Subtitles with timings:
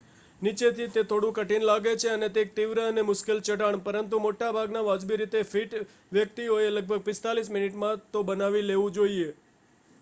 [0.41, 4.49] નીચેથી તે થોડું કઠિન લાગે છે અને તે એક તીવ્ર અને મુશ્કેલ ચઢાણ પરંતુ મોટા
[4.51, 5.75] ભાગના વાજબી રીતે ફિટ
[6.11, 9.29] વ્યક્તિઓએ લગભગ 45 મિનિટમાં તે બનાવી લેવું જોઈએ